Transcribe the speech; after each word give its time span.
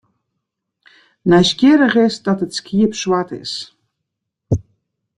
Nijsgjirrich 1.29 1.97
is 2.05 2.15
dat 2.27 2.41
it 2.45 2.51
skiep 2.59 2.91
swart 3.01 3.29
is. 3.43 3.53